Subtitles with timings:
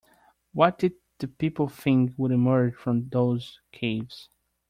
[0.51, 4.29] What did the people think would emerge from those caves?